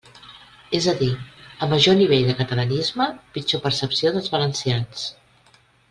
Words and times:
És 0.77 0.85
a 0.93 0.95
dir, 1.01 1.09
a 1.65 1.67
major 1.75 1.97
nivell 1.99 2.25
de 2.29 2.35
catalanisme, 2.41 3.07
pitjor 3.37 3.63
percepció 3.67 4.15
dels 4.17 4.35
valencians. 4.39 5.07